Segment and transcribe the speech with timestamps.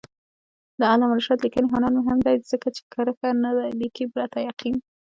[0.79, 3.49] د علامه رشاد لیکنی هنر مهم دی ځکه چې کرښه نه
[3.81, 4.75] لیکي پرته یقین.